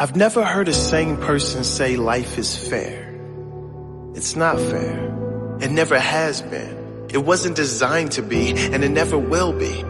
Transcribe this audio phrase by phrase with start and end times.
[0.00, 3.14] I've never heard a sane person say life is fair.
[4.14, 5.58] It's not fair.
[5.60, 7.06] It never has been.
[7.10, 9.84] It wasn't designed to be, and it never will be.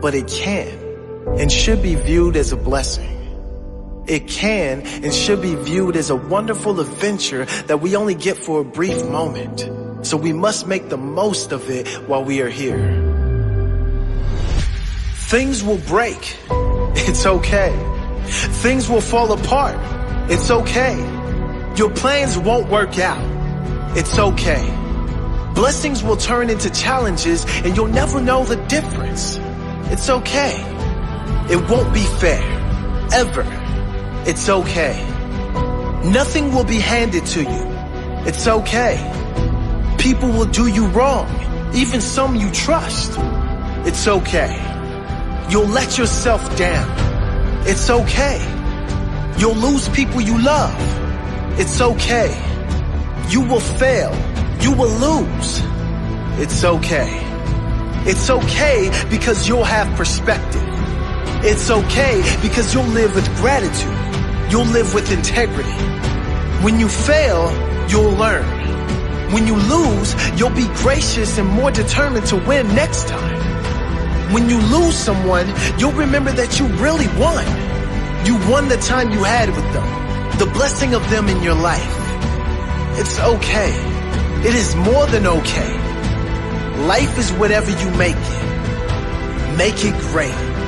[0.00, 0.72] But it can,
[1.38, 3.18] and should be viewed as a blessing.
[4.06, 8.62] It can and should be viewed as a wonderful adventure that we only get for
[8.62, 9.68] a brief moment.
[10.06, 12.80] So we must make the most of it while we are here.
[15.28, 16.38] Things will break.
[16.96, 17.91] It's okay.
[18.24, 19.76] Things will fall apart.
[20.30, 20.96] It's okay.
[21.76, 23.22] Your plans won't work out.
[23.96, 24.78] It's okay.
[25.54, 29.38] Blessings will turn into challenges and you'll never know the difference.
[29.90, 30.54] It's okay.
[31.50, 32.42] It won't be fair.
[33.12, 33.44] Ever.
[34.26, 35.04] It's okay.
[36.04, 37.66] Nothing will be handed to you.
[38.26, 38.96] It's okay.
[39.98, 41.28] People will do you wrong,
[41.74, 43.12] even some you trust.
[43.86, 44.56] It's okay.
[45.50, 47.01] You'll let yourself down.
[47.64, 48.40] It's okay.
[49.38, 50.74] You'll lose people you love.
[51.60, 52.30] It's okay.
[53.28, 54.12] You will fail.
[54.60, 55.62] You will lose.
[56.40, 57.20] It's okay.
[58.04, 60.62] It's okay because you'll have perspective.
[61.44, 64.50] It's okay because you'll live with gratitude.
[64.50, 65.70] You'll live with integrity.
[66.64, 67.48] When you fail,
[67.88, 68.44] you'll learn.
[69.32, 73.51] When you lose, you'll be gracious and more determined to win next time.
[74.32, 75.46] When you lose someone,
[75.78, 77.44] you'll remember that you really won.
[78.24, 81.94] You won the time you had with them, the blessing of them in your life.
[82.98, 83.72] It's okay.
[84.46, 85.72] It is more than okay.
[86.86, 89.56] Life is whatever you make it.
[89.58, 90.61] Make it great.